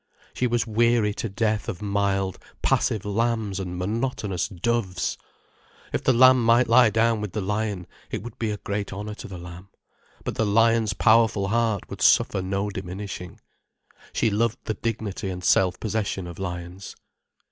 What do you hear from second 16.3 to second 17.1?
lions.